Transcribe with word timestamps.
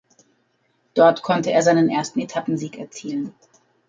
Dort 0.95 1.21
konnte 1.21 1.51
er 1.51 1.61
seinen 1.61 1.87
ersten 1.87 2.21
Etappensieg 2.21 2.79
erzielen. 2.79 3.35